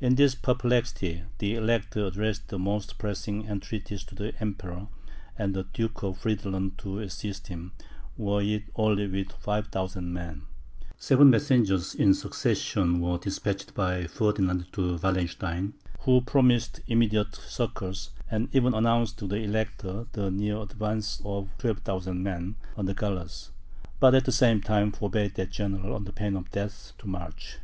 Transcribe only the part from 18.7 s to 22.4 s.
announced to the Elector the near advance of 12,000